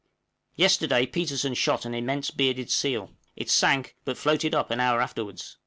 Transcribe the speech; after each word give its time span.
Yesterday 0.55 1.05
Petersen 1.05 1.53
shot 1.53 1.85
an 1.85 1.93
immense 1.93 2.31
bearded 2.31 2.71
seal; 2.71 3.11
it 3.35 3.51
sank, 3.51 3.95
but 4.03 4.17
floated 4.17 4.55
up 4.55 4.71
an 4.71 4.79
hour 4.79 4.99
afterwards. 4.99 5.57